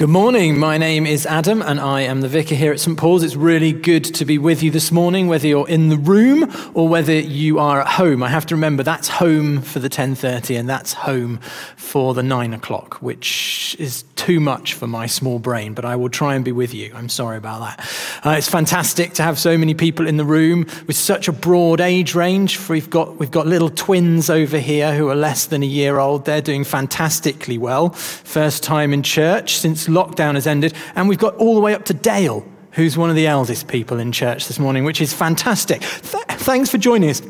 Good 0.00 0.08
morning. 0.08 0.58
My 0.58 0.78
name 0.78 1.04
is 1.04 1.26
Adam 1.26 1.60
and 1.60 1.78
I 1.78 2.00
am 2.00 2.22
the 2.22 2.28
vicar 2.28 2.54
here 2.54 2.72
at 2.72 2.80
St 2.80 2.96
Paul's. 2.96 3.22
It's 3.22 3.36
really 3.36 3.74
good 3.74 4.02
to 4.14 4.24
be 4.24 4.38
with 4.38 4.62
you 4.62 4.70
this 4.70 4.90
morning, 4.90 5.26
whether 5.26 5.46
you're 5.46 5.68
in 5.68 5.90
the 5.90 5.98
room 5.98 6.50
or 6.72 6.88
whether 6.88 7.12
you 7.12 7.58
are 7.58 7.82
at 7.82 7.86
home. 7.86 8.22
I 8.22 8.30
have 8.30 8.46
to 8.46 8.54
remember 8.54 8.82
that's 8.82 9.08
home 9.08 9.60
for 9.60 9.78
the 9.78 9.90
10.30 9.90 10.58
and 10.58 10.66
that's 10.66 10.94
home 10.94 11.38
for 11.76 12.14
the 12.14 12.22
9 12.22 12.54
o'clock, 12.54 12.94
which 13.02 13.76
is 13.78 14.04
too 14.30 14.38
much 14.38 14.74
for 14.74 14.86
my 14.86 15.06
small 15.06 15.40
brain, 15.40 15.74
but 15.74 15.84
I 15.84 15.96
will 15.96 16.08
try 16.08 16.36
and 16.36 16.44
be 16.44 16.52
with 16.52 16.72
you. 16.72 16.92
I'm 16.94 17.08
sorry 17.08 17.36
about 17.36 17.62
that. 17.62 18.24
Uh, 18.24 18.30
it's 18.38 18.48
fantastic 18.48 19.12
to 19.14 19.24
have 19.24 19.40
so 19.40 19.58
many 19.58 19.74
people 19.74 20.06
in 20.06 20.18
the 20.18 20.24
room 20.24 20.66
with 20.86 20.94
such 20.94 21.26
a 21.26 21.32
broad 21.32 21.80
age 21.80 22.14
range. 22.14 22.68
We've 22.68 22.88
got, 22.88 23.16
we've 23.16 23.32
got 23.32 23.48
little 23.48 23.70
twins 23.70 24.30
over 24.30 24.60
here 24.60 24.94
who 24.94 25.08
are 25.08 25.16
less 25.16 25.46
than 25.46 25.64
a 25.64 25.66
year 25.66 25.98
old. 25.98 26.26
They're 26.26 26.40
doing 26.40 26.62
fantastically 26.62 27.58
well. 27.58 27.90
First 27.90 28.62
time 28.62 28.92
in 28.92 29.02
church 29.02 29.56
since 29.56 29.88
lockdown 29.88 30.34
has 30.34 30.46
ended. 30.46 30.74
And 30.94 31.08
we've 31.08 31.18
got 31.18 31.34
all 31.34 31.56
the 31.56 31.60
way 31.60 31.74
up 31.74 31.84
to 31.86 31.94
Dale, 31.94 32.46
who's 32.70 32.96
one 32.96 33.10
of 33.10 33.16
the 33.16 33.26
eldest 33.26 33.66
people 33.66 33.98
in 33.98 34.12
church 34.12 34.46
this 34.46 34.60
morning, 34.60 34.84
which 34.84 35.00
is 35.00 35.12
fantastic. 35.12 35.80
Th- 35.80 36.24
thanks 36.38 36.70
for 36.70 36.78
joining 36.78 37.10
us. 37.10 37.20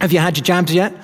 Have 0.00 0.10
you 0.10 0.20
had 0.20 0.38
your 0.38 0.44
jabs 0.44 0.72
yet? 0.72 0.94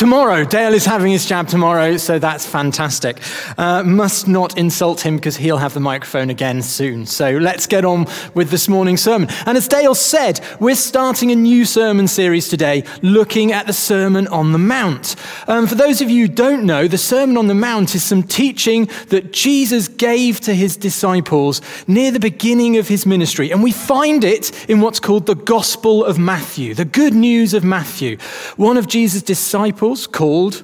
Tomorrow, 0.00 0.44
Dale 0.44 0.72
is 0.72 0.86
having 0.86 1.12
his 1.12 1.26
jab 1.26 1.46
tomorrow, 1.46 1.98
so 1.98 2.18
that's 2.18 2.46
fantastic. 2.46 3.20
Uh, 3.58 3.82
must 3.82 4.26
not 4.26 4.56
insult 4.56 5.04
him 5.04 5.16
because 5.16 5.36
he'll 5.36 5.58
have 5.58 5.74
the 5.74 5.80
microphone 5.80 6.30
again 6.30 6.62
soon. 6.62 7.04
So 7.04 7.32
let's 7.32 7.66
get 7.66 7.84
on 7.84 8.06
with 8.32 8.48
this 8.48 8.66
morning's 8.66 9.02
sermon. 9.02 9.28
And 9.44 9.58
as 9.58 9.68
Dale 9.68 9.94
said, 9.94 10.40
we're 10.58 10.74
starting 10.74 11.30
a 11.32 11.36
new 11.36 11.66
sermon 11.66 12.08
series 12.08 12.48
today 12.48 12.84
looking 13.02 13.52
at 13.52 13.66
the 13.66 13.74
Sermon 13.74 14.26
on 14.28 14.52
the 14.52 14.58
Mount. 14.58 15.16
Um, 15.46 15.66
for 15.66 15.74
those 15.74 16.00
of 16.00 16.08
you 16.08 16.28
who 16.28 16.32
don't 16.32 16.64
know, 16.64 16.88
the 16.88 16.96
Sermon 16.96 17.36
on 17.36 17.48
the 17.48 17.54
Mount 17.54 17.94
is 17.94 18.02
some 18.02 18.22
teaching 18.22 18.88
that 19.08 19.34
Jesus 19.34 19.86
gave 19.86 20.40
to 20.40 20.54
his 20.54 20.78
disciples 20.78 21.60
near 21.86 22.10
the 22.10 22.18
beginning 22.18 22.78
of 22.78 22.88
his 22.88 23.04
ministry. 23.04 23.50
And 23.50 23.62
we 23.62 23.70
find 23.70 24.24
it 24.24 24.66
in 24.66 24.80
what's 24.80 24.98
called 24.98 25.26
the 25.26 25.34
Gospel 25.34 26.06
of 26.06 26.18
Matthew, 26.18 26.72
the 26.72 26.86
good 26.86 27.12
news 27.12 27.52
of 27.52 27.64
Matthew. 27.64 28.16
One 28.56 28.78
of 28.78 28.88
Jesus' 28.88 29.20
disciples 29.20 29.89
called 30.06 30.62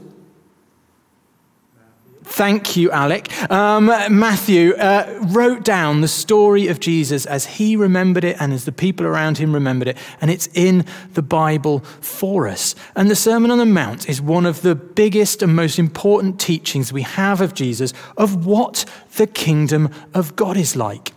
Thank 2.26 2.76
you, 2.76 2.90
Alec. 2.90 3.30
Um, 3.50 3.86
Matthew 3.86 4.74
uh, 4.74 5.26
wrote 5.28 5.64
down 5.64 6.00
the 6.00 6.08
story 6.08 6.66
of 6.66 6.80
Jesus 6.80 7.24
as 7.24 7.46
he 7.46 7.76
remembered 7.76 8.24
it 8.24 8.36
and 8.40 8.52
as 8.52 8.64
the 8.64 8.72
people 8.72 9.06
around 9.06 9.38
him 9.38 9.54
remembered 9.54 9.88
it, 9.88 9.96
and 10.20 10.28
it's 10.28 10.48
in 10.52 10.84
the 11.14 11.22
Bible 11.22 11.80
for 12.00 12.48
us. 12.48 12.74
And 12.96 13.08
the 13.08 13.16
Sermon 13.16 13.52
on 13.52 13.58
the 13.58 13.64
Mount 13.64 14.08
is 14.08 14.20
one 14.20 14.44
of 14.44 14.62
the 14.62 14.74
biggest 14.74 15.40
and 15.40 15.54
most 15.54 15.78
important 15.78 16.40
teachings 16.40 16.92
we 16.92 17.02
have 17.02 17.40
of 17.40 17.54
Jesus 17.54 17.94
of 18.16 18.44
what 18.44 18.84
the 19.16 19.28
kingdom 19.28 19.88
of 20.12 20.34
God 20.34 20.56
is 20.56 20.74
like. 20.74 21.12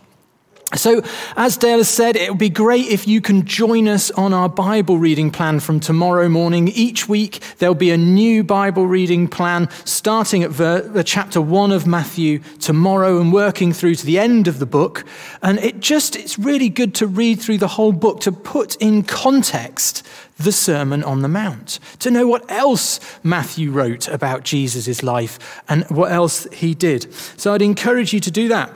So, 0.76 1.02
as 1.36 1.56
Dale 1.56 1.78
has 1.78 1.88
said, 1.88 2.14
it 2.14 2.30
would 2.30 2.38
be 2.38 2.48
great 2.48 2.86
if 2.86 3.08
you 3.08 3.20
can 3.20 3.44
join 3.44 3.88
us 3.88 4.12
on 4.12 4.32
our 4.32 4.48
Bible 4.48 4.98
reading 4.98 5.32
plan 5.32 5.58
from 5.58 5.80
tomorrow 5.80 6.28
morning. 6.28 6.68
Each 6.68 7.08
week, 7.08 7.40
there'll 7.58 7.74
be 7.74 7.90
a 7.90 7.96
new 7.96 8.44
Bible 8.44 8.86
reading 8.86 9.26
plan 9.26 9.68
starting 9.84 10.44
at 10.44 10.58
the 10.58 10.92
uh, 10.94 11.02
chapter 11.02 11.40
one 11.40 11.72
of 11.72 11.88
Matthew 11.88 12.38
tomorrow 12.60 13.20
and 13.20 13.32
working 13.32 13.72
through 13.72 13.96
to 13.96 14.06
the 14.06 14.20
end 14.20 14.46
of 14.46 14.60
the 14.60 14.66
book. 14.66 15.04
And 15.42 15.58
it 15.58 15.80
just, 15.80 16.14
it's 16.14 16.38
really 16.38 16.68
good 16.68 16.94
to 16.96 17.08
read 17.08 17.40
through 17.40 17.58
the 17.58 17.66
whole 17.66 17.92
book 17.92 18.20
to 18.20 18.30
put 18.30 18.76
in 18.76 19.02
context 19.02 20.06
the 20.38 20.52
Sermon 20.52 21.02
on 21.02 21.22
the 21.22 21.28
Mount, 21.28 21.80
to 21.98 22.12
know 22.12 22.28
what 22.28 22.48
else 22.48 23.00
Matthew 23.24 23.72
wrote 23.72 24.06
about 24.06 24.44
Jesus' 24.44 25.02
life 25.02 25.60
and 25.68 25.84
what 25.90 26.12
else 26.12 26.46
he 26.52 26.74
did. 26.74 27.12
So, 27.36 27.54
I'd 27.54 27.60
encourage 27.60 28.12
you 28.12 28.20
to 28.20 28.30
do 28.30 28.46
that. 28.48 28.72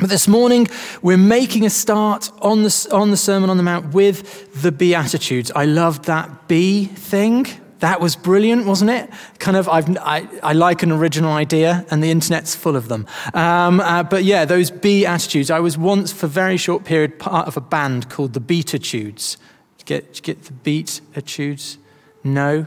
But 0.00 0.08
this 0.08 0.26
morning, 0.26 0.66
we're 1.02 1.18
making 1.18 1.66
a 1.66 1.70
start 1.70 2.32
on 2.40 2.62
the, 2.62 2.88
on 2.90 3.10
the 3.10 3.18
Sermon 3.18 3.50
on 3.50 3.58
the 3.58 3.62
Mount 3.62 3.92
with 3.92 4.62
the 4.62 4.72
Beatitudes. 4.72 5.52
I 5.54 5.66
loved 5.66 6.06
that 6.06 6.48
B 6.48 6.86
thing. 6.86 7.46
That 7.80 8.00
was 8.00 8.16
brilliant, 8.16 8.64
wasn't 8.64 8.92
it? 8.92 9.10
Kind 9.38 9.58
of, 9.58 9.68
I've, 9.68 9.94
i 9.98 10.26
I, 10.42 10.54
like 10.54 10.82
an 10.82 10.90
original 10.90 11.32
idea, 11.32 11.84
and 11.90 12.02
the 12.02 12.10
internet's 12.10 12.54
full 12.54 12.76
of 12.76 12.88
them. 12.88 13.06
Um, 13.34 13.80
uh, 13.80 14.02
but 14.02 14.24
yeah, 14.24 14.46
those 14.46 14.70
B 14.70 15.00
Beatitudes. 15.02 15.50
I 15.50 15.60
was 15.60 15.76
once, 15.76 16.12
for 16.12 16.24
a 16.24 16.30
very 16.30 16.56
short 16.56 16.84
period, 16.84 17.18
part 17.18 17.46
of 17.46 17.58
a 17.58 17.60
band 17.60 18.08
called 18.08 18.32
the 18.32 18.40
Beatitudes. 18.40 19.36
Get, 19.84 20.22
get 20.22 20.44
the 20.44 20.54
Beatitudes? 20.54 21.76
No? 22.24 22.64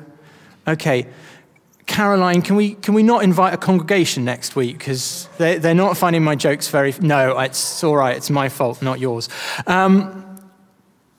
Okay. 0.68 1.08
Caroline, 1.86 2.42
can 2.42 2.56
we, 2.56 2.76
can 2.76 2.94
we 2.94 3.04
not 3.04 3.24
invite 3.24 3.54
a 3.54 3.58
congregation 3.58 4.24
next 4.24 4.56
week? 4.56 4.78
Because 4.78 5.28
they, 5.38 5.58
they're 5.58 5.74
not 5.74 5.98
finding 5.98 6.24
my 6.24 6.36
jokes 6.36 6.70
very. 6.70 6.94
No, 7.02 7.38
it's 7.40 7.84
all 7.84 7.98
right. 7.98 8.16
It's 8.16 8.30
my 8.30 8.50
fault, 8.50 8.82
not 8.82 9.00
yours. 9.00 9.30
Um, 9.68 10.24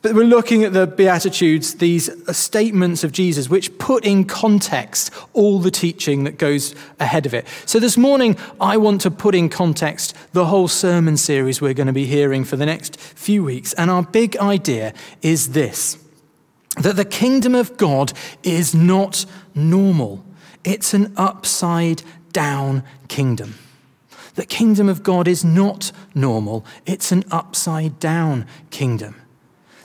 but 0.05 0.15
we're 0.15 0.25
looking 0.25 0.65
at 0.65 0.75
the 0.75 0.87
Beatitudes, 0.87 1.77
these 1.77 2.11
statements 2.37 3.05
of 3.05 3.13
Jesus, 3.13 3.49
which 3.49 3.79
put 3.79 4.05
in 4.05 4.27
context 4.27 5.11
all 5.33 5.59
the 5.59 5.71
teaching 5.71 6.25
that 6.25 6.37
goes 6.37 6.75
ahead 7.01 7.25
of 7.25 7.33
it. 7.33 7.47
So 7.65 7.79
this 7.81 7.97
morning, 7.97 8.37
I 8.61 8.77
want 8.77 9.01
to 9.01 9.11
put 9.11 9.35
in 9.35 9.49
context 9.49 10.15
the 10.35 10.45
whole 10.45 10.69
sermon 10.69 11.17
series 11.17 11.63
we're 11.63 11.73
going 11.73 11.87
to 11.87 11.95
be 11.95 12.05
hearing 12.05 12.45
for 12.45 12.57
the 12.57 12.67
next 12.67 13.01
few 13.01 13.43
weeks. 13.43 13.73
And 13.73 13.91
our 13.91 14.03
big 14.03 14.37
idea 14.37 14.93
is 15.23 15.53
this 15.53 15.97
that 16.77 16.97
the 16.97 17.05
kingdom 17.07 17.55
of 17.55 17.77
God 17.79 18.13
is 18.43 18.75
not 18.75 19.25
normal. 19.55 20.23
It's 20.65 20.95
an 20.95 21.13
upside 21.17 22.03
down 22.33 22.83
kingdom. 23.09 23.55
The 24.35 24.47
kingdom 24.47 24.89
of 24.89 25.03
God 25.03 25.29
is 25.29 25.45
not 25.45 25.93
normal, 26.15 26.65
it's 26.87 27.13
an 27.13 27.25
upside 27.31 28.01
down 28.01 28.47
kingdom. 28.71 29.21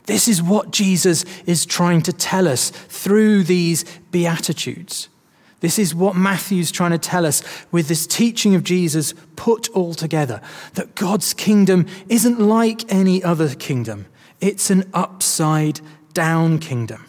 This 0.05 0.27
is 0.27 0.41
what 0.41 0.71
Jesus 0.71 1.23
is 1.45 1.67
trying 1.67 2.01
to 2.03 2.13
tell 2.13 2.47
us 2.47 2.71
through 2.71 3.43
these 3.43 3.85
Beatitudes. 4.09 5.07
This 5.59 5.77
is 5.77 5.93
what 5.93 6.15
Matthew's 6.15 6.71
trying 6.71 6.91
to 6.91 6.97
tell 6.97 7.25
us 7.25 7.43
with 7.71 7.89
this 7.89 8.07
teaching 8.07 8.55
of 8.55 8.63
Jesus 8.63 9.13
put 9.35 9.69
all 9.69 9.93
together 9.93 10.41
that 10.73 10.95
God's 10.95 11.33
kingdom 11.33 11.85
isn't 12.07 12.39
like 12.39 12.91
any 12.91 13.23
other 13.23 13.53
kingdom, 13.53 14.07
it's 14.41 14.69
an 14.69 14.89
upside 14.93 15.81
down 16.13 16.57
kingdom. 16.59 17.05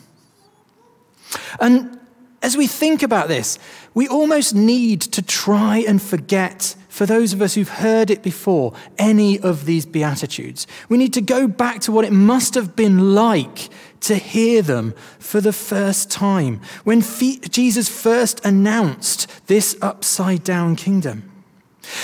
And 1.61 2.00
as 2.43 2.57
we 2.57 2.67
think 2.67 3.03
about 3.03 3.29
this, 3.29 3.59
we 3.93 4.09
almost 4.09 4.55
need 4.55 5.01
to 5.03 5.21
try 5.21 5.79
and 5.79 6.01
forget, 6.01 6.75
for 6.89 7.05
those 7.05 7.33
of 7.33 7.43
us 7.43 7.55
who've 7.55 7.69
heard 7.69 8.11
it 8.11 8.23
before, 8.23 8.73
any 8.99 9.39
of 9.39 9.67
these 9.67 9.85
Beatitudes. 9.85 10.67
We 10.89 10.97
need 10.97 11.13
to 11.15 11.21
go 11.21 11.47
back 11.47 11.81
to 11.83 11.93
what 11.93 12.07
it 12.07 12.13
must 12.13 12.55
have 12.55 12.75
been 12.75 13.15
like 13.15 13.69
to 14.01 14.15
hear 14.15 14.63
them 14.63 14.95
for 15.19 15.43
the 15.43 15.53
first 15.53 16.11
time, 16.11 16.63
when 16.85 17.03
Jesus 17.03 17.89
first 17.91 18.45
announced 18.45 19.27
this 19.47 19.77
upside 19.83 20.43
down 20.43 20.77
kingdom. 20.77 21.31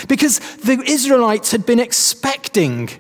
Because 0.06 0.38
the 0.56 0.82
Israelites 0.86 1.52
had 1.52 1.64
been 1.64 1.80
expecting 1.80 2.90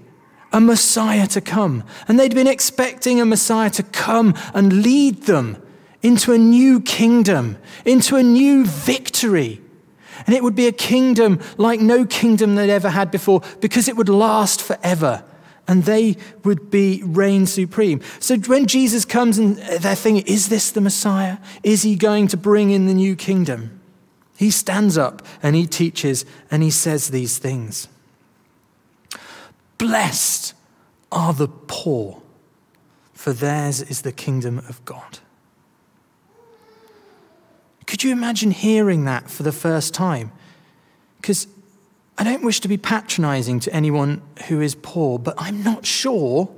a 0.52 0.60
Messiah 0.60 1.26
to 1.26 1.42
come, 1.42 1.84
and 2.08 2.18
they'd 2.18 2.34
been 2.34 2.46
expecting 2.46 3.20
a 3.20 3.26
Messiah 3.26 3.70
to 3.70 3.82
come 3.82 4.34
and 4.54 4.82
lead 4.82 5.24
them 5.24 5.62
into 6.06 6.32
a 6.32 6.38
new 6.38 6.80
kingdom, 6.80 7.58
into 7.84 8.14
a 8.14 8.22
new 8.22 8.64
victory. 8.64 9.60
And 10.24 10.36
it 10.36 10.42
would 10.42 10.54
be 10.54 10.68
a 10.68 10.72
kingdom 10.72 11.40
like 11.58 11.80
no 11.80 12.06
kingdom 12.06 12.54
they'd 12.54 12.70
ever 12.70 12.90
had 12.90 13.10
before 13.10 13.42
because 13.60 13.88
it 13.88 13.96
would 13.96 14.08
last 14.08 14.62
forever 14.62 15.24
and 15.66 15.82
they 15.82 16.16
would 16.44 16.70
be 16.70 17.02
reign 17.04 17.44
supreme. 17.44 18.00
So 18.20 18.36
when 18.36 18.66
Jesus 18.66 19.04
comes 19.04 19.36
and 19.36 19.56
they're 19.56 19.96
thinking, 19.96 20.24
is 20.26 20.48
this 20.48 20.70
the 20.70 20.80
Messiah? 20.80 21.38
Is 21.64 21.82
he 21.82 21.96
going 21.96 22.28
to 22.28 22.36
bring 22.36 22.70
in 22.70 22.86
the 22.86 22.94
new 22.94 23.16
kingdom? 23.16 23.80
He 24.36 24.52
stands 24.52 24.96
up 24.96 25.26
and 25.42 25.56
he 25.56 25.66
teaches 25.66 26.24
and 26.52 26.62
he 26.62 26.70
says 26.70 27.08
these 27.08 27.38
things. 27.38 27.88
Blessed 29.76 30.54
are 31.10 31.32
the 31.32 31.48
poor, 31.48 32.22
for 33.12 33.32
theirs 33.32 33.82
is 33.82 34.02
the 34.02 34.12
kingdom 34.12 34.58
of 34.68 34.84
God. 34.84 35.18
Could 37.86 38.02
you 38.02 38.12
imagine 38.12 38.50
hearing 38.50 39.04
that 39.04 39.30
for 39.30 39.42
the 39.42 39.52
first 39.52 39.94
time? 39.94 40.32
Because 41.20 41.46
I 42.18 42.24
don't 42.24 42.42
wish 42.42 42.60
to 42.60 42.68
be 42.68 42.76
patronizing 42.76 43.60
to 43.60 43.72
anyone 43.72 44.22
who 44.48 44.60
is 44.60 44.74
poor, 44.74 45.18
but 45.18 45.34
I'm 45.38 45.62
not 45.62 45.86
sure 45.86 46.48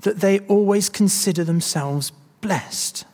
that 0.00 0.20
they 0.20 0.40
always 0.40 0.88
consider 0.88 1.42
themselves 1.42 2.12
blessed. 2.40 3.04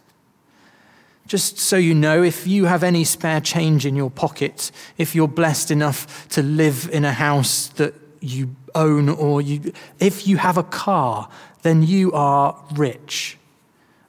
Just 1.27 1.59
so 1.59 1.77
you 1.77 1.95
know, 1.95 2.23
if 2.23 2.47
you 2.47 2.65
have 2.65 2.83
any 2.83 3.05
spare 3.05 3.41
change 3.41 3.87
in 3.87 3.95
your 3.95 4.11
pocket, 4.11 4.73
if 4.99 5.15
you're 5.15 5.29
blessed 5.29 5.71
enough 5.71 6.29
to 6.31 6.43
live 6.43 6.91
in 6.93 7.05
a 7.05 7.13
house 7.13 7.69
that 7.69 7.95
you 8.21 8.55
own, 8.75 9.09
or 9.09 9.41
you, 9.41 9.73
if 10.01 10.27
you 10.27 10.39
have 10.39 10.59
a 10.59 10.65
car, 10.65 11.29
then 11.63 11.85
you 11.85 12.11
are 12.13 12.61
rich, 12.75 13.39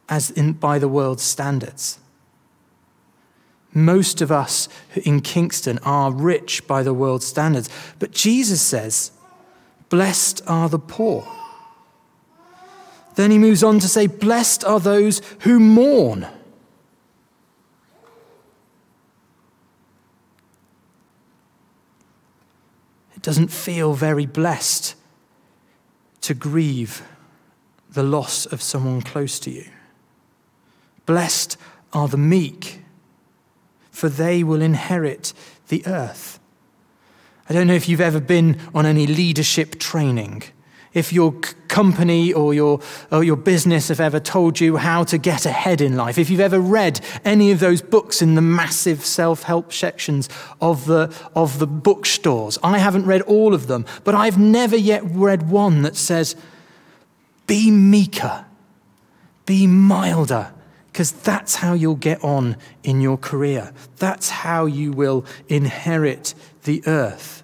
as 0.09 0.31
in, 0.31 0.53
by 0.53 0.79
the 0.79 0.87
world's 0.87 1.23
standards. 1.23 1.99
Most 3.73 4.21
of 4.21 4.31
us 4.31 4.67
in 5.03 5.21
Kingston 5.21 5.79
are 5.83 6.11
rich 6.11 6.67
by 6.67 6.83
the 6.83 6.93
world's 6.93 7.25
standards. 7.25 7.69
But 7.99 8.11
Jesus 8.11 8.61
says, 8.61 9.11
Blessed 9.89 10.41
are 10.47 10.69
the 10.69 10.79
poor. 10.79 11.27
Then 13.15 13.31
he 13.31 13.37
moves 13.37 13.63
on 13.63 13.79
to 13.79 13.87
say, 13.87 14.07
Blessed 14.07 14.63
are 14.63 14.79
those 14.79 15.21
who 15.41 15.59
mourn. 15.59 16.27
It 23.15 23.21
doesn't 23.21 23.49
feel 23.49 23.93
very 23.93 24.25
blessed 24.25 24.95
to 26.21 26.33
grieve 26.33 27.03
the 27.89 28.03
loss 28.03 28.45
of 28.45 28.61
someone 28.61 29.01
close 29.01 29.39
to 29.41 29.51
you. 29.51 29.65
Blessed 31.05 31.57
are 31.93 32.07
the 32.07 32.17
meek, 32.17 32.80
for 34.01 34.09
they 34.09 34.43
will 34.43 34.63
inherit 34.63 35.31
the 35.67 35.85
earth. 35.85 36.39
I 37.47 37.53
don't 37.53 37.67
know 37.67 37.75
if 37.75 37.87
you've 37.87 38.01
ever 38.01 38.19
been 38.19 38.59
on 38.73 38.87
any 38.87 39.05
leadership 39.05 39.77
training. 39.77 40.41
If 40.91 41.13
your 41.13 41.33
company 41.67 42.33
or 42.33 42.55
your, 42.55 42.79
or 43.11 43.23
your 43.23 43.35
business 43.35 43.89
have 43.89 43.99
ever 43.99 44.19
told 44.19 44.59
you 44.59 44.77
how 44.77 45.03
to 45.03 45.19
get 45.19 45.45
ahead 45.45 45.81
in 45.81 45.95
life, 45.95 46.17
if 46.17 46.31
you've 46.31 46.39
ever 46.39 46.59
read 46.59 46.99
any 47.23 47.51
of 47.51 47.59
those 47.59 47.83
books 47.83 48.23
in 48.23 48.33
the 48.33 48.41
massive 48.41 49.05
self 49.05 49.43
help 49.43 49.71
sections 49.71 50.29
of 50.59 50.87
the, 50.87 51.15
of 51.35 51.59
the 51.59 51.67
bookstores, 51.67 52.57
I 52.63 52.79
haven't 52.79 53.05
read 53.05 53.21
all 53.21 53.53
of 53.53 53.67
them, 53.67 53.85
but 54.03 54.15
I've 54.15 54.39
never 54.39 54.75
yet 54.75 55.03
read 55.05 55.47
one 55.47 55.83
that 55.83 55.95
says, 55.95 56.35
be 57.45 57.69
meeker, 57.69 58.45
be 59.45 59.67
milder, 59.67 60.53
because 61.01 61.13
that's 61.23 61.55
how 61.55 61.73
you'll 61.73 61.95
get 61.95 62.23
on 62.23 62.55
in 62.83 63.01
your 63.01 63.17
career. 63.17 63.73
That's 63.97 64.29
how 64.29 64.67
you 64.67 64.91
will 64.91 65.25
inherit 65.49 66.35
the 66.65 66.83
earth. 66.85 67.41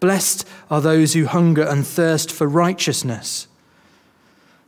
Blessed 0.00 0.44
are 0.68 0.80
those 0.80 1.12
who 1.12 1.26
hunger 1.26 1.62
and 1.62 1.86
thirst 1.86 2.32
for 2.32 2.48
righteousness. 2.48 3.46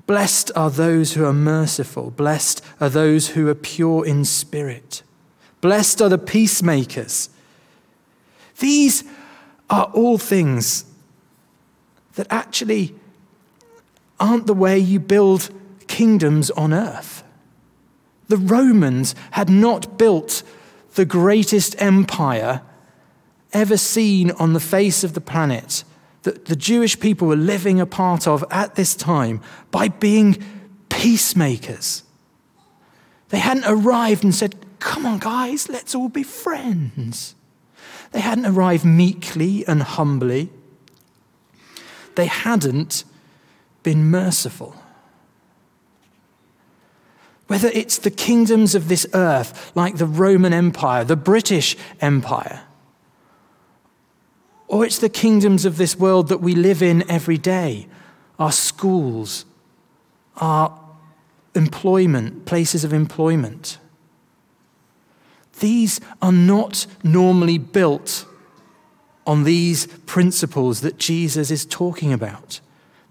Blessed 0.07 0.53
are 0.55 0.71
those 0.71 1.15
who 1.15 1.25
are 1.25 1.33
merciful. 1.33 2.13
Blessed 2.13 2.65
are 2.81 2.89
those 2.89 3.31
who 3.31 3.49
are 3.49 3.57
pure 3.57 4.07
in 4.07 4.25
spirit. 4.25 5.03
Blessed 5.61 6.01
are 6.01 6.09
the 6.09 6.17
peacemakers. 6.17 7.29
These 8.61 9.03
are 9.69 9.91
all 9.93 10.17
things 10.17 10.85
that 12.15 12.29
actually 12.31 12.95
aren't 14.21 14.47
the 14.47 14.55
way 14.55 14.79
you 14.79 15.01
build 15.01 15.51
kingdoms 15.99 16.49
on 16.53 16.73
earth. 16.73 17.25
The 18.29 18.37
Romans 18.37 19.17
had 19.33 19.51
not 19.51 19.99
built 19.99 20.45
the 20.95 21.05
greatest 21.05 21.75
empire 21.83 22.63
ever 23.53 23.77
seen 23.77 24.31
on 24.31 24.53
the 24.53 24.61
face 24.61 25.03
of 25.03 25.15
the 25.15 25.21
planet 25.21 25.83
that 26.23 26.45
the 26.45 26.55
Jewish 26.55 27.01
people 27.01 27.27
were 27.27 27.35
living 27.55 27.81
a 27.81 27.87
part 27.87 28.29
of 28.29 28.45
at 28.49 28.77
this 28.77 28.95
time 28.95 29.41
by 29.73 29.89
being 29.89 30.41
peacemakers. 30.89 32.05
They 33.31 33.41
hadn't 33.41 33.65
arrived 33.67 34.23
and 34.23 34.33
said, 34.33 34.55
Come 34.79 35.05
on, 35.05 35.19
guys, 35.19 35.69
let's 35.69 35.97
all 35.97 36.09
be 36.09 36.23
friends. 36.23 37.35
They 38.13 38.21
hadn't 38.21 38.47
arrived 38.47 38.85
meekly 38.85 39.67
and 39.67 39.83
humbly. 39.83 40.49
They 42.15 42.27
hadn't 42.27 43.03
been 43.83 44.09
merciful. 44.13 44.77
Whether 47.49 47.69
it's 47.69 47.99
the 47.99 48.11
kingdoms 48.11 48.75
of 48.75 48.89
this 48.89 49.07
earth, 49.15 49.73
like 49.75 49.97
the 49.97 50.07
Roman 50.07 50.53
Empire, 50.53 51.03
the 51.03 51.17
British 51.17 51.77
Empire, 52.01 52.63
or 54.69 54.85
it's 54.85 54.99
the 54.99 55.09
kingdoms 55.09 55.65
of 55.65 55.79
this 55.79 55.97
world 55.97 56.29
that 56.29 56.43
we 56.43 56.55
live 56.55 56.83
in 56.83 57.11
every 57.11 57.39
day, 57.39 57.89
our 58.39 58.53
schools, 58.53 59.47
our 60.37 60.79
employment, 61.55 62.45
places 62.45 62.85
of 62.85 62.93
employment. 62.93 63.79
These 65.59 66.01
are 66.21 66.31
not 66.31 66.87
normally 67.03 67.57
built 67.57 68.27
on 69.27 69.45
these 69.45 69.87
principles 70.05 70.83
that 70.83 70.99
Jesus 70.99 71.51
is 71.51 71.65
talking 71.65 72.13
about. 72.13 72.61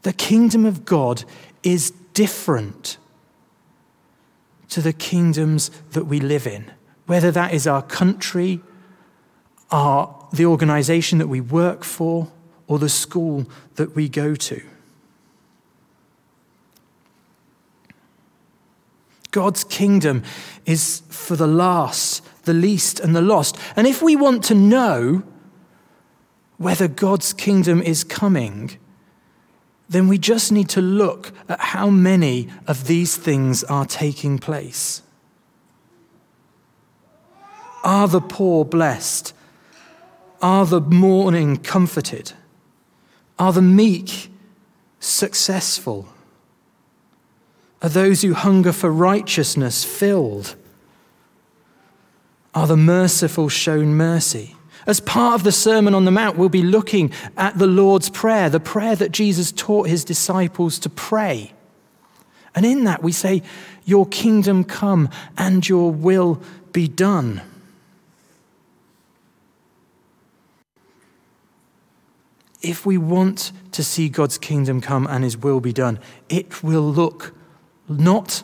The 0.04 0.13
kingdom 0.13 0.63
of 0.63 0.86
God 0.86 1.24
is 1.63 1.90
different 2.13 3.00
to 4.69 4.81
the 4.81 4.94
kingdoms 4.94 5.69
that 5.92 6.06
we 6.06 6.19
live 6.19 6.48
in, 6.48 6.72
whether 7.06 7.31
that 7.31 7.54
is 7.54 7.68
our 7.68 7.81
country, 7.81 8.62
our, 9.72 10.28
the 10.34 10.46
organization 10.46 11.18
that 11.19 11.28
we 11.28 11.42
work 11.42 11.84
for, 11.84 12.30
or 12.68 12.80
the 12.80 12.90
school 12.90 13.46
that 13.75 13.96
we 13.96 14.10
go 14.10 14.36
to. 14.36 14.62
God's 19.31 19.64
kingdom 19.64 20.24
is 20.66 21.04
for 21.10 21.36
the 21.36 21.48
last, 21.48 22.24
the 22.44 22.54
least, 22.54 23.00
and 23.00 23.16
the 23.16 23.22
lost. 23.22 23.58
And 23.75 23.86
if 23.86 24.02
we 24.02 24.16
want 24.16 24.44
to 24.46 24.56
know 24.56 25.24
whether 26.58 26.88
God's 26.88 27.34
kingdom 27.34 27.81
is 27.81 28.04
coming, 28.04 28.78
then 29.89 30.07
we 30.07 30.18
just 30.18 30.51
need 30.51 30.68
to 30.69 30.81
look 30.81 31.31
at 31.48 31.60
how 31.60 31.89
many 31.89 32.50
of 32.68 32.88
these 32.88 33.16
things 33.16 33.63
are 33.63 33.86
taking 33.86 34.38
place. 34.38 35.01
Are 37.84 38.07
the 38.07 38.19
poor 38.19 38.66
blessed? 38.66 39.34
Are 40.42 40.66
the 40.66 40.81
mourning 40.81 41.56
comforted? 41.57 42.34
Are 43.39 43.54
the 43.54 43.62
meek 43.62 44.30
successful? 45.00 46.10
Are 47.81 47.90
those 47.90 48.24
who 48.24 48.33
hunger 48.33 48.74
for 48.74 48.92
righteousness 48.92 49.86
filled? 49.86 50.56
Are 52.54 52.68
the 52.68 52.75
merciful 52.75 53.48
shown 53.48 53.95
mercy? 53.95 54.56
As 54.88 55.01
part 55.01 55.36
of 55.36 55.44
the 55.44 55.51
Sermon 55.51 55.94
on 55.94 56.06
the 56.06 56.12
Mount, 56.12 56.38
we'll 56.38 56.48
be 56.48 56.63
looking 56.63 57.12
at 57.36 57.57
the 57.57 57.68
Lord's 57.68 58.10
Prayer, 58.10 58.50
the 58.50 58.62
prayer 58.62 58.95
that 58.95 59.12
Jesus 59.12 59.51
taught 59.51 59.89
his 59.89 60.06
disciples 60.06 60.80
to 60.80 60.89
pray. 60.89 61.51
And 62.56 62.66
in 62.66 62.86
that, 62.86 63.04
we 63.04 63.12
say, 63.12 63.44
Your 63.84 64.07
kingdom 64.07 64.63
come 64.63 65.10
and 65.38 65.68
your 65.68 65.92
will 65.92 66.42
be 66.72 66.88
done. 66.88 67.42
If 72.61 72.85
we 72.85 72.97
want 72.97 73.52
to 73.73 73.83
see 73.83 74.07
God's 74.07 74.38
kingdom 74.38 74.80
come 74.80 75.06
and 75.06 75.23
his 75.23 75.38
will 75.38 75.59
be 75.59 75.73
done, 75.73 76.00
it 76.30 76.64
will 76.64 76.81
look 76.81 77.35
not 77.90 78.42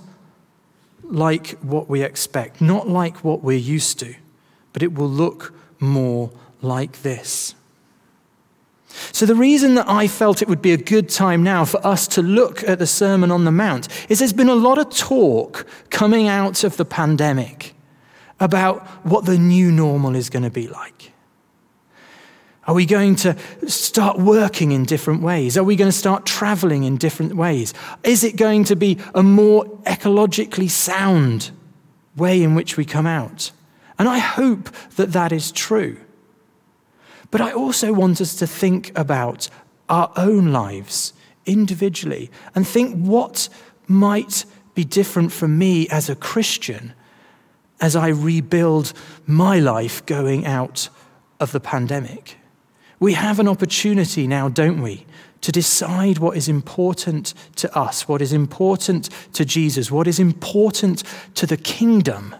like 1.03 1.51
what 1.59 1.89
we 1.89 2.03
expect, 2.03 2.59
not 2.59 2.89
like 2.89 3.23
what 3.23 3.43
we're 3.43 3.57
used 3.57 3.99
to, 3.99 4.13
but 4.73 4.83
it 4.83 4.93
will 4.93 5.09
look 5.09 5.53
more 5.83 6.31
like 6.61 7.01
this. 7.03 7.55
So, 9.11 9.25
the 9.25 9.35
reason 9.35 9.75
that 9.75 9.89
I 9.89 10.07
felt 10.07 10.41
it 10.41 10.47
would 10.47 10.61
be 10.61 10.71
a 10.71 10.77
good 10.77 11.09
time 11.09 11.43
now 11.43 11.65
for 11.65 11.85
us 11.85 12.07
to 12.09 12.21
look 12.21 12.63
at 12.63 12.79
the 12.79 12.87
Sermon 12.87 13.31
on 13.31 13.43
the 13.43 13.51
Mount 13.51 13.87
is 14.07 14.19
there's 14.19 14.33
been 14.33 14.49
a 14.49 14.55
lot 14.55 14.77
of 14.77 14.89
talk 14.95 15.65
coming 15.89 16.27
out 16.27 16.63
of 16.63 16.77
the 16.77 16.85
pandemic 16.85 17.73
about 18.39 18.85
what 19.03 19.25
the 19.25 19.37
new 19.37 19.71
normal 19.71 20.15
is 20.15 20.29
going 20.29 20.43
to 20.43 20.51
be 20.51 20.67
like. 20.67 21.11
Are 22.65 22.73
we 22.73 22.85
going 22.85 23.15
to 23.17 23.35
start 23.67 24.19
working 24.19 24.71
in 24.71 24.85
different 24.85 25.21
ways? 25.21 25.57
Are 25.57 25.63
we 25.63 25.75
going 25.75 25.91
to 25.91 25.97
start 25.97 26.25
traveling 26.25 26.83
in 26.83 26.97
different 26.97 27.35
ways? 27.35 27.73
Is 28.03 28.23
it 28.23 28.37
going 28.37 28.63
to 28.65 28.75
be 28.75 28.99
a 29.13 29.21
more 29.23 29.65
ecologically 29.85 30.69
sound 30.69 31.51
way 32.15 32.41
in 32.41 32.55
which 32.55 32.77
we 32.77 32.85
come 32.85 33.05
out? 33.05 33.51
And 33.97 34.07
I 34.07 34.17
hope 34.19 34.69
that 34.95 35.13
that 35.13 35.31
is 35.31 35.51
true. 35.51 35.97
But 37.31 37.41
I 37.41 37.51
also 37.51 37.93
want 37.93 38.21
us 38.21 38.35
to 38.35 38.47
think 38.47 38.91
about 38.97 39.49
our 39.89 40.11
own 40.15 40.51
lives 40.51 41.13
individually 41.45 42.31
and 42.55 42.67
think 42.67 42.95
what 42.95 43.49
might 43.87 44.45
be 44.75 44.83
different 44.83 45.31
for 45.31 45.47
me 45.47 45.87
as 45.89 46.09
a 46.09 46.15
Christian 46.15 46.93
as 47.81 47.95
I 47.95 48.09
rebuild 48.09 48.93
my 49.27 49.59
life 49.59 50.05
going 50.05 50.45
out 50.45 50.89
of 51.39 51.51
the 51.51 51.59
pandemic. 51.59 52.37
We 52.99 53.13
have 53.13 53.39
an 53.39 53.47
opportunity 53.47 54.27
now, 54.27 54.47
don't 54.47 54.81
we, 54.81 55.05
to 55.41 55.51
decide 55.51 56.19
what 56.19 56.37
is 56.37 56.47
important 56.47 57.33
to 57.57 57.77
us, 57.77 58.07
what 58.07 58.21
is 58.21 58.31
important 58.31 59.09
to 59.33 59.43
Jesus, 59.43 59.91
what 59.91 60.07
is 60.07 60.19
important 60.19 61.03
to 61.35 61.45
the 61.45 61.57
kingdom 61.57 62.35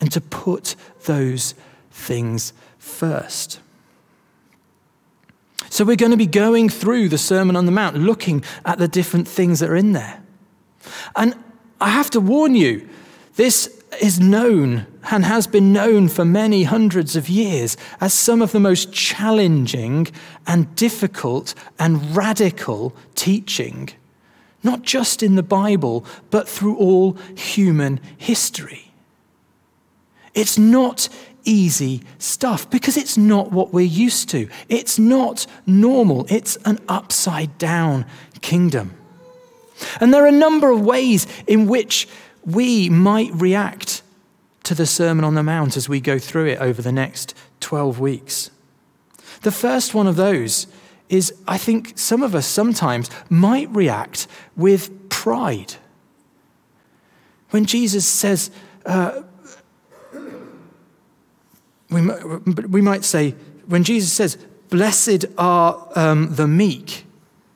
and 0.00 0.10
to 0.12 0.20
put 0.20 0.76
those 1.06 1.54
things 1.90 2.52
first. 2.78 3.60
So, 5.70 5.84
we're 5.84 5.96
going 5.96 6.12
to 6.12 6.16
be 6.16 6.26
going 6.26 6.68
through 6.68 7.08
the 7.08 7.18
Sermon 7.18 7.56
on 7.56 7.66
the 7.66 7.72
Mount, 7.72 7.96
looking 7.96 8.42
at 8.64 8.78
the 8.78 8.88
different 8.88 9.28
things 9.28 9.60
that 9.60 9.68
are 9.68 9.76
in 9.76 9.92
there. 9.92 10.22
And 11.14 11.34
I 11.80 11.90
have 11.90 12.10
to 12.10 12.20
warn 12.20 12.54
you, 12.54 12.88
this 13.36 13.82
is 14.00 14.20
known 14.20 14.86
and 15.10 15.24
has 15.24 15.46
been 15.46 15.72
known 15.72 16.08
for 16.08 16.24
many 16.24 16.64
hundreds 16.64 17.16
of 17.16 17.28
years 17.28 17.76
as 18.00 18.14
some 18.14 18.42
of 18.42 18.52
the 18.52 18.60
most 18.60 18.92
challenging 18.92 20.08
and 20.46 20.74
difficult 20.74 21.54
and 21.78 22.16
radical 22.16 22.94
teaching, 23.14 23.90
not 24.62 24.82
just 24.82 25.22
in 25.22 25.34
the 25.34 25.42
Bible, 25.42 26.04
but 26.30 26.48
through 26.48 26.76
all 26.76 27.12
human 27.36 28.00
history. 28.16 28.87
It's 30.38 30.56
not 30.56 31.08
easy 31.42 32.02
stuff 32.18 32.70
because 32.70 32.96
it's 32.96 33.18
not 33.18 33.50
what 33.50 33.72
we're 33.72 33.80
used 33.80 34.28
to. 34.28 34.48
It's 34.68 34.96
not 34.96 35.48
normal. 35.66 36.26
It's 36.28 36.54
an 36.64 36.78
upside 36.88 37.58
down 37.58 38.06
kingdom. 38.40 38.94
And 40.00 40.14
there 40.14 40.22
are 40.22 40.28
a 40.28 40.32
number 40.32 40.70
of 40.70 40.80
ways 40.80 41.26
in 41.48 41.66
which 41.66 42.06
we 42.44 42.88
might 42.88 43.32
react 43.34 44.02
to 44.62 44.76
the 44.76 44.86
Sermon 44.86 45.24
on 45.24 45.34
the 45.34 45.42
Mount 45.42 45.76
as 45.76 45.88
we 45.88 46.00
go 46.00 46.20
through 46.20 46.46
it 46.46 46.60
over 46.60 46.82
the 46.82 46.92
next 46.92 47.34
12 47.58 47.98
weeks. 47.98 48.52
The 49.42 49.50
first 49.50 49.92
one 49.92 50.06
of 50.06 50.14
those 50.14 50.68
is 51.08 51.34
I 51.48 51.58
think 51.58 51.98
some 51.98 52.22
of 52.22 52.36
us 52.36 52.46
sometimes 52.46 53.10
might 53.28 53.68
react 53.70 54.28
with 54.56 55.08
pride. 55.08 55.74
When 57.50 57.64
Jesus 57.64 58.06
says, 58.06 58.52
uh, 58.86 59.22
we, 61.90 62.02
we 62.66 62.80
might 62.80 63.04
say, 63.04 63.34
when 63.66 63.84
Jesus 63.84 64.12
says, 64.12 64.38
Blessed 64.68 65.24
are 65.38 65.88
um, 65.94 66.34
the 66.34 66.46
meek, 66.46 67.06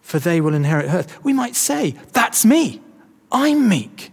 for 0.01 0.19
they 0.19 0.41
will 0.41 0.55
inherit 0.55 0.87
earth, 0.87 1.23
we 1.25 1.33
might 1.33 1.55
say, 1.55 1.95
That's 2.13 2.45
me. 2.45 2.81
I'm 3.31 3.69
meek. 3.69 4.11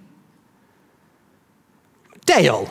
Dale, 2.25 2.69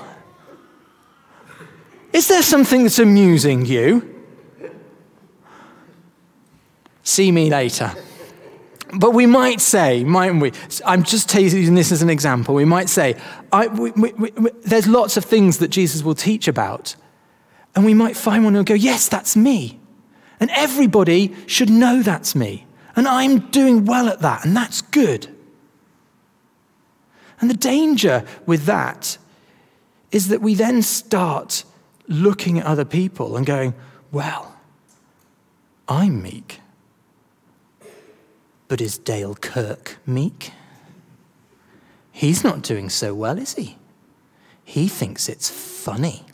is 2.13 2.29
there 2.29 2.43
something 2.43 2.85
that's 2.85 2.99
amusing 2.99 3.67
you? 3.67 4.15
See 7.03 7.33
me 7.33 7.51
later. 7.51 7.93
But 8.95 9.13
we 9.13 9.27
might 9.27 9.61
say, 9.61 10.05
mightn't 10.05 10.41
we? 10.41 10.53
I'm 10.87 11.03
just 11.03 11.35
using 11.35 11.75
this 11.75 11.93
as 11.93 12.01
an 12.01 12.09
example. 12.09 12.55
We 12.55 12.65
might 12.65 12.89
say, 12.89 13.17
I, 13.53 13.67
we, 13.67 13.91
we, 13.93 14.13
we, 14.13 14.51
there's 14.63 14.87
lots 14.87 15.17
of 15.17 15.25
things 15.25 15.59
that 15.59 15.69
Jesus 15.69 16.03
will 16.03 16.15
teach 16.15 16.49
about. 16.49 16.97
And 17.75 17.85
we 17.85 17.95
might 17.95 18.17
find 18.17 18.45
one 18.45 18.57
and 18.57 18.67
go, 18.67 18.75
yes, 18.75 19.09
that's 19.09 19.37
me. 19.37 19.79
And 20.41 20.51
everybody 20.51 21.35
should 21.47 21.71
know 21.71 22.03
that's 22.03 22.35
me. 22.35 22.67
And 22.97 23.07
I'm 23.07 23.51
doing 23.51 23.85
well 23.85 24.09
at 24.09 24.21
that, 24.21 24.45
and 24.45 24.57
that's 24.57 24.83
good. 24.83 25.29
And 27.41 27.49
the 27.49 27.55
danger 27.55 28.25
with 28.47 28.65
that 28.65 29.19
is 30.11 30.29
that 30.29 30.41
we 30.41 30.55
then 30.55 30.83
start 30.83 31.65
looking 32.09 32.59
at 32.59 32.67
other 32.67 32.85
people 32.85 33.37
and 33.37 33.47
going, 33.47 33.75
well, 34.11 34.57
I'm 35.87 36.23
meek. 36.23 36.61
But 38.67 38.81
is 38.81 38.99
Dale 38.99 39.35
Kirk 39.35 39.99
meek? 40.05 40.53
He's 42.11 42.43
not 42.43 42.63
doing 42.63 42.91
so 42.91 43.15
well, 43.15 43.39
is 43.39 43.55
he? 43.55 43.79
He 44.65 44.89
thinks 44.89 45.29
it's 45.29 45.49
funny. 45.49 46.25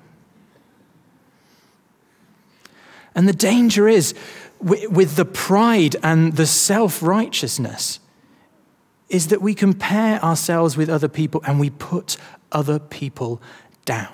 And 3.14 3.28
the 3.28 3.32
danger 3.32 3.88
is 3.88 4.14
with 4.60 5.16
the 5.16 5.24
pride 5.24 5.96
and 6.02 6.34
the 6.34 6.46
self 6.46 7.02
righteousness 7.02 8.00
is 9.08 9.28
that 9.28 9.42
we 9.42 9.54
compare 9.54 10.22
ourselves 10.24 10.76
with 10.76 10.88
other 10.88 11.08
people 11.08 11.42
and 11.46 11.60
we 11.60 11.70
put 11.70 12.16
other 12.50 12.78
people 12.78 13.40
down. 13.84 14.12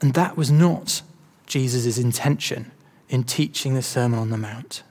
And 0.00 0.14
that 0.14 0.36
was 0.36 0.50
not 0.50 1.02
Jesus' 1.46 1.98
intention 1.98 2.72
in 3.08 3.24
teaching 3.24 3.74
the 3.74 3.82
Sermon 3.82 4.18
on 4.18 4.30
the 4.30 4.38
Mount. 4.38 4.82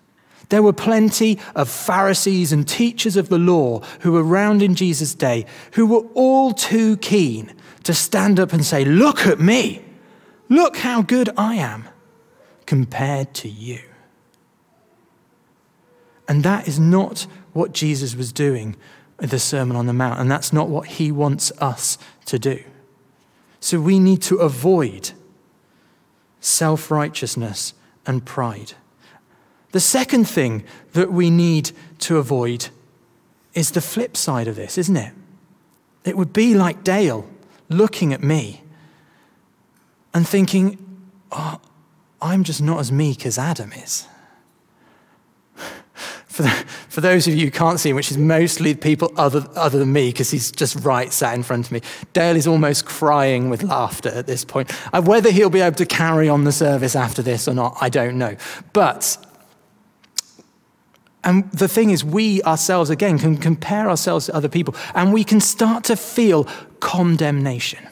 There 0.50 0.63
were 0.63 0.74
plenty 0.74 1.39
of 1.56 1.70
Pharisees 1.70 2.51
and 2.51 2.68
teachers 2.68 3.15
of 3.15 3.29
the 3.29 3.38
law 3.38 3.82
who 4.01 4.13
were 4.13 4.24
around 4.24 4.62
in 4.62 4.75
Jesus' 4.75 5.13
day 5.13 5.46
who 5.74 5.86
were 5.86 6.08
all 6.15 6.53
too 6.53 6.98
keen 6.98 7.53
to 7.84 7.94
stand 7.94 8.39
up 8.39 8.51
and 8.51 8.65
say, 8.65 8.84
Look 8.84 9.25
at 9.27 9.39
me, 9.39 9.84
look 10.50 10.77
how 10.77 11.01
good 11.01 11.29
I 11.38 11.56
am 11.56 11.88
compared 12.65 13.34
to 13.36 13.50
you. 13.50 13.79
And 16.27 16.44
that 16.44 16.68
is 16.68 16.79
not 16.79 17.25
what 17.53 17.74
Jesus 17.74 18.15
was 18.15 18.32
doing 18.32 18.75
with 19.20 19.32
the 19.32 19.39
Sermon 19.39 19.75
on 19.75 19.88
the 19.88 19.94
Mount, 19.94 20.20
and 20.20 20.29
that's 20.29 20.53
not 20.53 20.70
what 20.70 20.88
he 20.88 21.12
wants 21.12 21.51
us 21.60 21.98
to 22.25 22.38
do. 22.38 22.63
So 23.60 23.79
we 23.79 24.00
need 24.00 24.22
to 24.24 24.38
avoid 24.38 25.12
self 26.39 26.89
righteousness 26.89 27.74
and 28.06 28.25
pride. 28.25 28.74
The 29.72 29.79
second 29.79 30.25
thing 30.25 30.63
that 30.94 31.12
we 31.12 31.29
need 31.29 31.72
to 32.00 32.18
avoid 32.18 32.70
is 33.53 33.72
the 33.72 33.82
flip 33.82 34.15
side 34.15 34.48
of 34.48 34.56
this, 34.56 34.77
isn't 34.77 34.98
it? 34.98 35.13
It 36.06 36.18
would 36.18 36.34
be 36.34 36.56
like 36.56 36.84
Dale 36.84 37.27
looking 37.68 38.13
at 38.13 38.24
me 38.24 38.63
and 40.13 40.27
thinking, 40.27 40.77
oh, 41.31 41.59
I'm 42.21 42.43
just 42.43 42.61
not 42.61 42.79
as 42.79 42.91
meek 42.91 43.25
as 43.25 43.37
Adam 43.37 43.71
is 43.73 44.07
for, 46.27 46.43
the, 46.43 46.49
for 46.89 47.01
those 47.01 47.27
of 47.27 47.35
you 47.35 47.45
who 47.45 47.51
can't 47.51 47.79
see 47.79 47.89
him, 47.89 47.95
which 47.95 48.11
is 48.11 48.17
mostly 48.17 48.75
people 48.75 49.11
other, 49.17 49.45
other 49.55 49.79
than 49.79 49.91
me, 49.91 50.09
because 50.09 50.31
he's 50.31 50.51
just 50.51 50.75
right 50.77 51.11
sat 51.11 51.33
in 51.35 51.43
front 51.43 51.65
of 51.65 51.71
me, 51.71 51.81
Dale 52.13 52.35
is 52.35 52.47
almost 52.47 52.85
crying 52.85 53.49
with 53.49 53.63
laughter 53.63 54.09
at 54.09 54.27
this 54.27 54.45
point. 54.45 54.71
Uh, 54.93 55.01
whether 55.01 55.31
he'll 55.31 55.49
be 55.49 55.61
able 55.61 55.75
to 55.75 55.85
carry 55.85 56.29
on 56.29 56.43
the 56.43 56.51
service 56.51 56.95
after 56.95 57.21
this 57.21 57.47
or 57.47 57.53
not, 57.53 57.77
I 57.81 57.89
don't 57.89 58.17
know. 58.17 58.35
But 58.73 59.17
and 61.23 61.51
the 61.51 61.67
thing 61.67 61.89
is, 61.89 62.03
we 62.03 62.41
ourselves, 62.43 62.89
again, 62.89 63.19
can 63.19 63.37
compare 63.37 63.89
ourselves 63.89 64.27
to 64.27 64.35
other 64.35 64.47
people 64.47 64.75
and 64.95 65.11
we 65.11 65.23
can 65.23 65.41
start 65.41 65.83
to 65.85 65.97
feel 65.97 66.45
condemnation. 66.79 67.85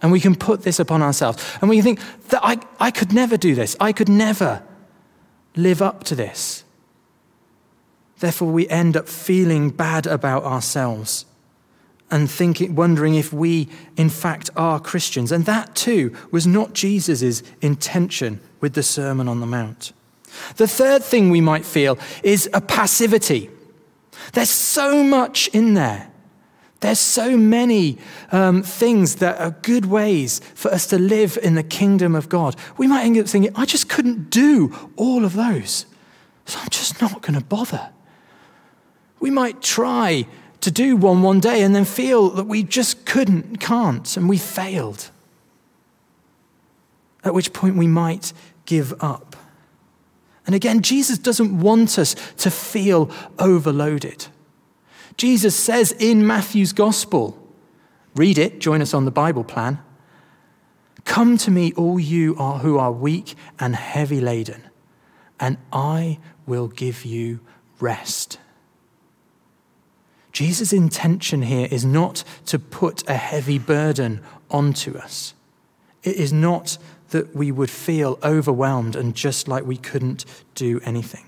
And 0.00 0.12
we 0.12 0.20
can 0.20 0.34
put 0.34 0.62
this 0.62 0.78
upon 0.78 1.02
ourselves. 1.02 1.44
And 1.60 1.68
we 1.68 1.82
think 1.82 2.00
that 2.28 2.40
I, 2.44 2.58
I 2.78 2.90
could 2.90 3.12
never 3.12 3.36
do 3.36 3.54
this. 3.54 3.76
I 3.80 3.92
could 3.92 4.08
never 4.08 4.62
live 5.56 5.82
up 5.82 6.04
to 6.04 6.14
this. 6.14 6.64
Therefore, 8.20 8.50
we 8.50 8.68
end 8.68 8.96
up 8.96 9.08
feeling 9.08 9.70
bad 9.70 10.06
about 10.06 10.44
ourselves 10.44 11.24
and 12.10 12.30
thinking, 12.30 12.74
wondering 12.74 13.14
if 13.14 13.32
we, 13.32 13.68
in 13.96 14.08
fact, 14.08 14.50
are 14.56 14.80
Christians. 14.80 15.30
And 15.30 15.44
that, 15.44 15.74
too, 15.74 16.14
was 16.30 16.46
not 16.46 16.72
Jesus' 16.72 17.42
intention 17.60 18.40
with 18.60 18.74
the 18.74 18.82
Sermon 18.82 19.28
on 19.28 19.40
the 19.40 19.46
Mount. 19.46 19.92
The 20.56 20.68
third 20.68 21.02
thing 21.02 21.30
we 21.30 21.40
might 21.40 21.64
feel 21.64 21.98
is 22.22 22.48
a 22.52 22.60
passivity. 22.60 23.50
There's 24.32 24.50
so 24.50 25.02
much 25.02 25.48
in 25.48 25.74
there. 25.74 26.10
There's 26.80 27.00
so 27.00 27.36
many 27.36 27.98
um, 28.30 28.62
things 28.62 29.16
that 29.16 29.40
are 29.40 29.50
good 29.62 29.86
ways 29.86 30.40
for 30.54 30.70
us 30.70 30.86
to 30.88 30.98
live 30.98 31.36
in 31.42 31.54
the 31.54 31.62
kingdom 31.64 32.14
of 32.14 32.28
God. 32.28 32.54
We 32.76 32.86
might 32.86 33.04
end 33.04 33.18
up 33.18 33.26
thinking, 33.26 33.52
I 33.56 33.64
just 33.64 33.88
couldn't 33.88 34.30
do 34.30 34.72
all 34.96 35.24
of 35.24 35.34
those, 35.34 35.86
so 36.46 36.58
I'm 36.60 36.68
just 36.70 37.00
not 37.00 37.20
going 37.22 37.38
to 37.38 37.44
bother. 37.44 37.90
We 39.18 39.30
might 39.30 39.60
try 39.60 40.26
to 40.60 40.70
do 40.70 40.96
one 40.96 41.22
one 41.22 41.40
day 41.40 41.62
and 41.62 41.74
then 41.74 41.84
feel 41.84 42.30
that 42.30 42.44
we 42.44 42.62
just 42.62 43.04
couldn't, 43.04 43.58
can't, 43.58 44.16
and 44.16 44.28
we 44.28 44.38
failed. 44.38 45.10
At 47.24 47.34
which 47.34 47.52
point 47.52 47.76
we 47.76 47.88
might 47.88 48.32
give 48.66 48.94
up. 49.02 49.34
And 50.46 50.54
again, 50.54 50.80
Jesus 50.82 51.18
doesn't 51.18 51.60
want 51.60 51.98
us 51.98 52.14
to 52.38 52.50
feel 52.50 53.10
overloaded. 53.38 54.28
Jesus 55.18 55.56
says 55.56 55.92
in 55.98 56.26
Matthew's 56.26 56.72
gospel, 56.72 57.36
read 58.14 58.38
it, 58.38 58.60
join 58.60 58.80
us 58.80 58.94
on 58.94 59.04
the 59.04 59.10
Bible 59.10 59.44
plan. 59.44 59.80
Come 61.04 61.36
to 61.38 61.50
me, 61.50 61.72
all 61.72 61.98
you 61.98 62.36
are 62.38 62.58
who 62.60 62.78
are 62.78 62.92
weak 62.92 63.34
and 63.58 63.74
heavy 63.74 64.20
laden, 64.20 64.62
and 65.40 65.58
I 65.72 66.20
will 66.46 66.68
give 66.68 67.04
you 67.04 67.40
rest. 67.80 68.38
Jesus' 70.32 70.72
intention 70.72 71.42
here 71.42 71.66
is 71.68 71.84
not 71.84 72.22
to 72.46 72.58
put 72.58 73.08
a 73.08 73.16
heavy 73.16 73.58
burden 73.58 74.20
onto 74.50 74.96
us. 74.96 75.34
It 76.04 76.14
is 76.14 76.32
not 76.32 76.78
that 77.08 77.34
we 77.34 77.50
would 77.50 77.70
feel 77.70 78.20
overwhelmed 78.22 78.94
and 78.94 79.16
just 79.16 79.48
like 79.48 79.64
we 79.64 79.78
couldn't 79.78 80.24
do 80.54 80.80
anything. 80.84 81.27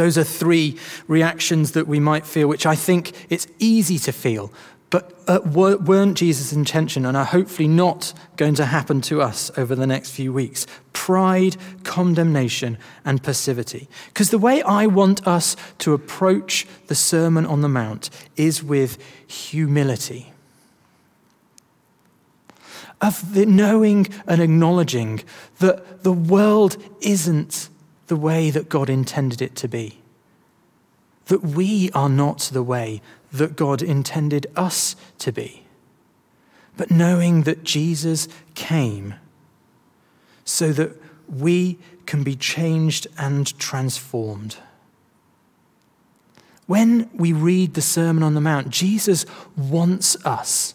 Those 0.00 0.16
are 0.16 0.24
three 0.24 0.78
reactions 1.08 1.72
that 1.72 1.86
we 1.86 2.00
might 2.00 2.24
feel, 2.24 2.48
which 2.48 2.64
I 2.64 2.74
think 2.74 3.12
it's 3.28 3.46
easy 3.58 3.98
to 3.98 4.12
feel, 4.12 4.50
but 4.88 5.12
uh, 5.28 5.40
weren't 5.44 6.16
Jesus' 6.16 6.54
intention 6.54 7.04
and 7.04 7.18
are 7.18 7.26
hopefully 7.26 7.68
not 7.68 8.14
going 8.36 8.54
to 8.54 8.64
happen 8.64 9.02
to 9.02 9.20
us 9.20 9.50
over 9.58 9.74
the 9.74 9.86
next 9.86 10.12
few 10.12 10.32
weeks. 10.32 10.66
Pride, 10.94 11.58
condemnation, 11.84 12.78
and 13.04 13.22
passivity. 13.22 13.88
Because 14.06 14.30
the 14.30 14.38
way 14.38 14.62
I 14.62 14.86
want 14.86 15.26
us 15.26 15.54
to 15.80 15.92
approach 15.92 16.66
the 16.86 16.94
Sermon 16.94 17.44
on 17.44 17.60
the 17.60 17.68
Mount 17.68 18.08
is 18.36 18.62
with 18.62 18.96
humility. 19.26 20.32
Of 23.02 23.34
the 23.34 23.44
knowing 23.44 24.06
and 24.26 24.40
acknowledging 24.40 25.20
that 25.58 26.04
the 26.04 26.12
world 26.12 26.78
isn't 27.02 27.68
the 28.10 28.16
way 28.16 28.50
that 28.50 28.68
God 28.68 28.90
intended 28.90 29.40
it 29.40 29.54
to 29.54 29.68
be. 29.68 30.00
That 31.26 31.42
we 31.42 31.92
are 31.92 32.08
not 32.08 32.50
the 32.52 32.62
way 32.62 33.00
that 33.32 33.54
God 33.54 33.82
intended 33.82 34.48
us 34.56 34.96
to 35.18 35.30
be, 35.30 35.64
but 36.76 36.90
knowing 36.90 37.44
that 37.44 37.62
Jesus 37.62 38.26
came 38.56 39.14
so 40.44 40.72
that 40.72 41.00
we 41.28 41.78
can 42.04 42.24
be 42.24 42.34
changed 42.34 43.06
and 43.16 43.56
transformed. 43.60 44.56
When 46.66 47.08
we 47.14 47.32
read 47.32 47.74
the 47.74 47.80
Sermon 47.80 48.24
on 48.24 48.34
the 48.34 48.40
Mount, 48.40 48.70
Jesus 48.70 49.24
wants 49.56 50.16
us 50.26 50.74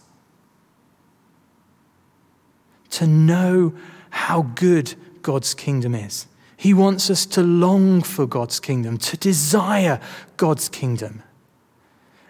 to 2.91 3.05
know 3.05 3.73
how 4.09 4.43
good 4.55 4.95
God's 5.21 5.53
kingdom 5.53 5.93
is. 5.93 6.27
He 6.57 6.73
wants 6.73 7.09
us 7.09 7.25
to 7.27 7.41
long 7.41 8.01
for 8.01 8.25
God's 8.25 8.59
kingdom, 8.59 8.97
to 8.99 9.17
desire 9.17 9.99
God's 10.37 10.69
kingdom. 10.69 11.21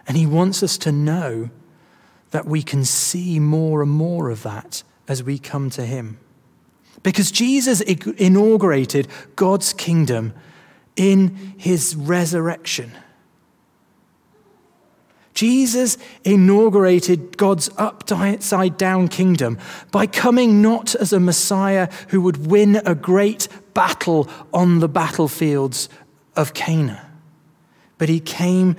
And 0.08 0.16
He 0.16 0.26
wants 0.26 0.62
us 0.62 0.78
to 0.78 0.92
know 0.92 1.50
that 2.30 2.46
we 2.46 2.62
can 2.62 2.84
see 2.84 3.38
more 3.38 3.82
and 3.82 3.90
more 3.90 4.30
of 4.30 4.42
that 4.42 4.82
as 5.08 5.22
we 5.22 5.38
come 5.38 5.70
to 5.70 5.86
Him. 5.86 6.18
Because 7.02 7.30
Jesus 7.30 7.80
inaugurated 7.80 9.06
God's 9.36 9.72
kingdom 9.72 10.32
in 10.96 11.54
His 11.56 11.94
resurrection. 11.94 12.92
Jesus 15.36 15.98
inaugurated 16.24 17.36
God's 17.36 17.68
upside 17.76 18.78
down 18.78 19.08
kingdom 19.08 19.58
by 19.92 20.06
coming 20.06 20.62
not 20.62 20.94
as 20.94 21.12
a 21.12 21.20
Messiah 21.20 21.90
who 22.08 22.22
would 22.22 22.46
win 22.46 22.80
a 22.86 22.94
great 22.94 23.46
battle 23.74 24.30
on 24.54 24.80
the 24.80 24.88
battlefields 24.88 25.90
of 26.36 26.54
Cana, 26.54 27.06
but 27.98 28.08
he 28.08 28.18
came 28.18 28.76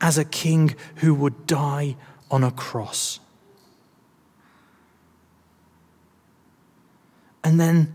as 0.00 0.16
a 0.16 0.24
king 0.24 0.76
who 0.96 1.12
would 1.12 1.44
die 1.44 1.96
on 2.30 2.44
a 2.44 2.52
cross. 2.52 3.18
And 7.42 7.58
then 7.58 7.92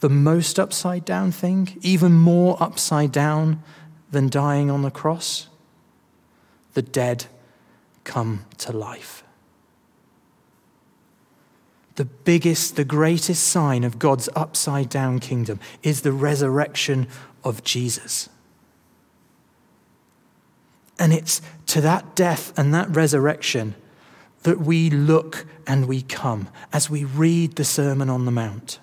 the 0.00 0.08
most 0.08 0.58
upside 0.58 1.04
down 1.04 1.30
thing, 1.30 1.76
even 1.82 2.14
more 2.14 2.56
upside 2.58 3.12
down 3.12 3.62
than 4.10 4.30
dying 4.30 4.70
on 4.70 4.80
the 4.80 4.90
cross, 4.90 5.48
the 6.72 6.80
dead 6.80 7.26
come 8.04 8.44
to 8.58 8.72
life. 8.72 9.24
The 11.96 12.04
biggest, 12.04 12.76
the 12.76 12.84
greatest 12.84 13.46
sign 13.46 13.84
of 13.84 13.98
God's 13.98 14.28
upside 14.34 14.88
down 14.88 15.20
kingdom 15.20 15.60
is 15.82 16.00
the 16.02 16.12
resurrection 16.12 17.06
of 17.44 17.62
Jesus. 17.62 18.28
And 20.98 21.12
it's 21.12 21.40
to 21.66 21.80
that 21.80 22.14
death 22.14 22.56
and 22.58 22.72
that 22.74 22.94
resurrection 22.94 23.74
that 24.42 24.60
we 24.60 24.90
look 24.90 25.46
and 25.66 25.86
we 25.86 26.02
come 26.02 26.48
as 26.72 26.90
we 26.90 27.04
read 27.04 27.56
the 27.56 27.64
Sermon 27.64 28.10
on 28.10 28.24
the 28.24 28.30
Mount. 28.30 28.78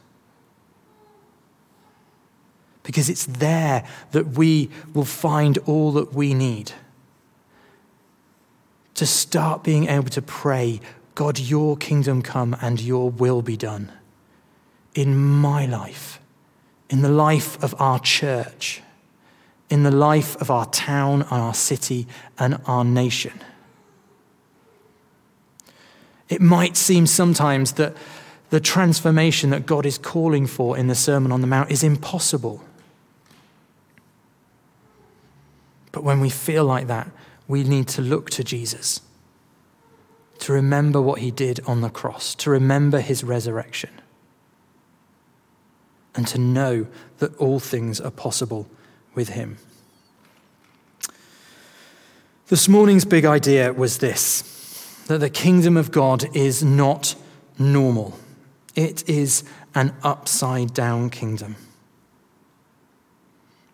Because 2.84 3.10
it's 3.10 3.26
there 3.26 3.88
that 4.12 4.30
we 4.30 4.70
will 4.94 5.06
find 5.06 5.58
all 5.60 5.92
that 5.94 6.14
we 6.14 6.34
need 6.34 6.74
to 9.02 9.06
start 9.06 9.64
being 9.64 9.88
able 9.88 10.10
to 10.12 10.22
pray, 10.22 10.80
God, 11.16 11.40
your 11.40 11.76
kingdom 11.76 12.22
come 12.22 12.56
and 12.62 12.80
your 12.80 13.10
will 13.10 13.42
be 13.42 13.58
done 13.58 13.92
in 14.94 15.18
my 15.18 15.66
life, 15.66 16.20
in 16.90 17.02
the 17.02 17.10
life 17.10 17.62
of 17.64 17.74
our 17.82 18.00
church 18.00 18.82
in 19.72 19.84
the 19.84 19.92
life 19.92 20.36
of 20.42 20.52
our 20.52 20.66
town, 20.66 21.22
and 21.22 21.32
our 21.32 21.54
city, 21.54 22.06
and 22.38 22.60
our 22.66 22.84
nation. 22.84 23.42
It 26.28 26.42
might 26.42 26.76
seem 26.76 27.08
sometimes 27.08 27.72
that 27.74 27.96
the 28.50 28.60
transformation 28.60 29.50
that 29.52 29.66
God 29.66 29.86
is 29.86 29.98
calling 29.98 30.46
for 30.46 30.78
in 30.78 30.88
the 30.88 30.96
Sermon 30.96 31.32
on 31.32 31.40
the 31.40 31.48
Mount 31.48 31.72
is 31.72 31.84
impossible. 31.84 32.62
But 35.94 36.04
when 36.04 36.20
we 36.20 36.30
feel 36.30 36.66
like 36.66 36.88
that, 36.88 37.10
we 37.48 37.64
need 37.64 37.88
to 37.90 38.02
look 38.02 38.30
to 38.32 38.44
Jesus, 38.44 39.02
to 40.40 40.54
remember 40.54 41.02
what 41.02 41.20
he 41.20 41.32
did 41.32 41.60
on 41.66 41.82
the 41.82 41.90
cross, 41.90 42.36
to 42.36 42.50
remember 42.50 43.00
his 43.00 43.24
resurrection, 43.24 43.92
and 46.16 46.28
to 46.28 46.38
know 46.38 46.88
that 47.20 47.36
all 47.38 47.60
things 47.60 48.00
are 48.02 48.12
possible 48.12 48.68
with 49.14 49.30
him. 49.30 49.58
This 52.48 52.68
morning's 52.68 53.06
big 53.06 53.26
idea 53.26 53.72
was 53.72 54.00
this 54.00 54.48
that 55.08 55.20
the 55.20 55.30
kingdom 55.30 55.76
of 55.76 55.92
God 55.92 56.26
is 56.36 56.64
not 56.64 57.16
normal, 57.58 58.18
it 58.76 59.08
is 59.10 59.44
an 59.76 59.94
upside 60.04 60.74
down 60.74 61.10
kingdom. 61.10 61.56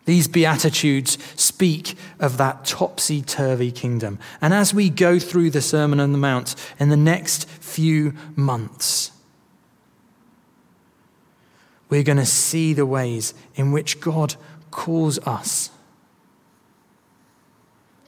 These 0.08 0.26
Beatitudes 0.26 1.18
speak 1.36 1.94
of 2.18 2.38
that 2.38 2.64
topsy 2.64 3.20
turvy 3.20 3.70
kingdom. 3.70 4.18
And 4.40 4.54
as 4.54 4.72
we 4.72 4.88
go 4.88 5.18
through 5.18 5.50
the 5.50 5.60
Sermon 5.60 6.00
on 6.00 6.12
the 6.12 6.18
Mount 6.18 6.54
in 6.80 6.88
the 6.88 6.96
next 6.96 7.46
few 7.46 8.14
months, 8.34 9.12
we're 11.90 12.02
going 12.02 12.16
to 12.16 12.24
see 12.24 12.72
the 12.72 12.86
ways 12.86 13.34
in 13.54 13.70
which 13.70 14.00
God 14.00 14.36
calls 14.70 15.18
us 15.26 15.68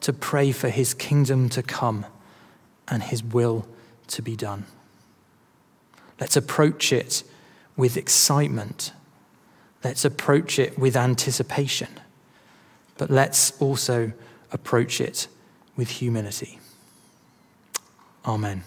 to 0.01 0.15
pray 0.15 0.53
for 0.53 0.71
his 0.71 0.95
kingdom 0.95 1.51
to 1.51 1.63
come 1.63 2.07
and 2.89 3.03
his 3.03 3.23
will 3.23 3.69
to 4.07 4.23
be 4.23 4.37
done. 4.37 4.65
Let's 6.19 6.35
approach 6.35 6.95
it 6.95 7.25
with 7.77 7.99
excitement. 7.99 8.95
Let's 9.83 10.05
approach 10.05 10.59
it 10.59 10.79
with 10.79 10.97
anticipation. 10.97 11.89
But 12.99 13.11
let's 13.11 13.59
also 13.61 14.13
approach 14.53 15.01
it 15.01 15.27
with 15.77 15.89
humility. 15.89 16.59
Amen. 18.27 18.59